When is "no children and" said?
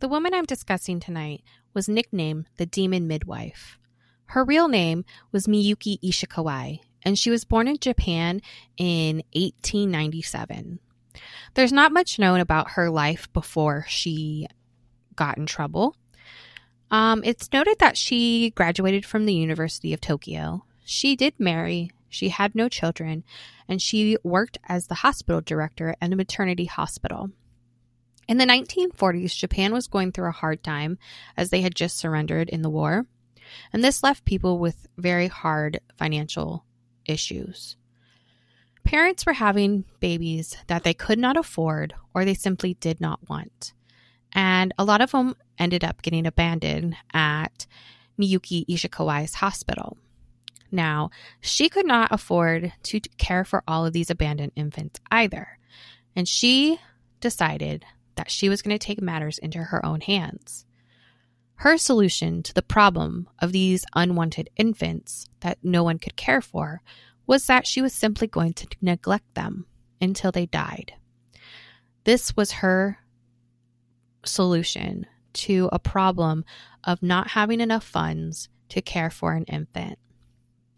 22.54-23.82